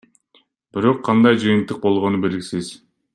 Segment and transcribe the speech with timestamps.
[0.77, 2.73] Бирок кандай жыйынтык болгону белгисиз.